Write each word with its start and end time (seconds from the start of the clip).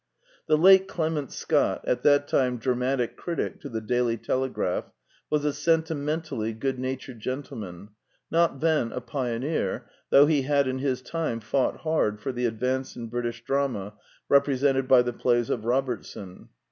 The 0.47 0.57
late 0.57 0.87
Clement 0.87 1.31
Scott, 1.31 1.85
at 1.85 2.01
that 2.01 2.27
time 2.27 2.57
dramatic 2.57 3.15
critic 3.15 3.61
to 3.61 3.69
The 3.69 3.81
Daily 3.81 4.17
Telegraph, 4.17 4.85
was 5.29 5.45
a 5.45 5.53
sentimen 5.53 6.21
tally 6.23 6.53
good 6.53 6.79
natured 6.79 7.19
gentleman, 7.19 7.89
not 8.31 8.61
then 8.61 8.91
a 8.93 8.99
pioneer, 8.99 9.85
though 10.09 10.25
he 10.25 10.41
had 10.41 10.67
in 10.67 10.79
his 10.79 11.03
time 11.03 11.39
fought 11.39 11.81
hard 11.81 12.19
for 12.19 12.31
the 12.31 12.47
advance 12.47 12.95
in 12.95 13.09
British 13.09 13.43
drama 13.43 13.93
represented 14.27 14.87
by 14.87 15.03
the 15.03 15.13
plays 15.13 15.51
of 15.51 15.65
Robertson. 15.65 16.49